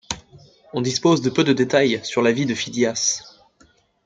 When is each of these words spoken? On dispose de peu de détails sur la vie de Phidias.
On 0.73 0.81
dispose 0.81 1.21
de 1.21 1.29
peu 1.29 1.43
de 1.43 1.53
détails 1.53 2.03
sur 2.03 2.23
la 2.23 2.31
vie 2.31 2.47
de 2.47 2.55
Phidias. 2.55 3.37